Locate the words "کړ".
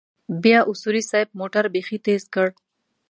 2.33-2.47